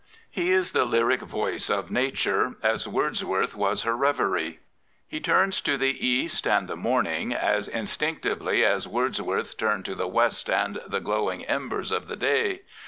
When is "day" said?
12.15-12.63